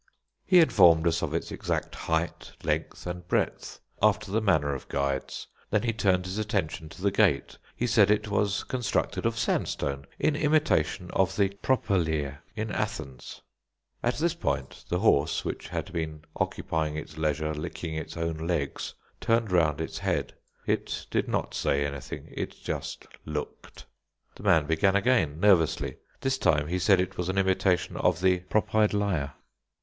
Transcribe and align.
He 0.47 0.59
informed 0.59 1.05
us 1.05 1.21
of 1.21 1.31
its 1.31 1.51
exact 1.51 1.93
height, 1.93 2.53
length, 2.63 3.05
and 3.05 3.27
breadth, 3.27 3.79
after 4.01 4.31
the 4.31 4.41
manner 4.41 4.73
of 4.73 4.89
guides. 4.89 5.45
Then 5.69 5.83
he 5.83 5.93
turned 5.93 6.25
his 6.25 6.39
attention 6.39 6.89
to 6.89 7.03
the 7.03 7.11
Gate. 7.11 7.59
He 7.75 7.85
said 7.85 8.09
it 8.09 8.27
was 8.27 8.63
constructed 8.63 9.27
of 9.27 9.37
sandstone, 9.37 10.07
in 10.17 10.35
imitation 10.35 11.11
of 11.13 11.35
the 11.35 11.49
"Properleer" 11.61 12.39
in 12.55 12.71
Athens. 12.71 13.41
At 14.01 14.15
this 14.15 14.33
point 14.33 14.85
the 14.89 14.97
horse, 14.97 15.45
which 15.45 15.67
had 15.67 15.93
been 15.93 16.23
occupying 16.35 16.97
its 16.97 17.17
leisure 17.19 17.53
licking 17.53 17.93
its 17.93 18.17
own 18.17 18.37
legs, 18.47 18.95
turned 19.19 19.51
round 19.51 19.79
its 19.79 19.99
head. 19.99 20.33
It 20.65 21.05
did 21.11 21.27
not 21.27 21.53
say 21.53 21.85
anything, 21.85 22.27
it 22.31 22.55
just 22.63 23.05
looked. 23.23 23.85
The 24.33 24.41
man 24.41 24.65
began 24.65 24.95
again 24.95 25.39
nervously. 25.39 25.97
This 26.21 26.39
time 26.39 26.65
he 26.69 26.79
said 26.79 26.99
it 26.99 27.17
was 27.19 27.29
an 27.29 27.37
imitation 27.37 27.97
of 27.97 28.19
the 28.21 28.39
"Propeyedliar." 28.49 29.33